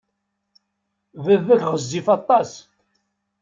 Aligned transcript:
Baba-k 1.23 1.61
ɣezzif 1.71 2.07
aṭas. 2.17 2.51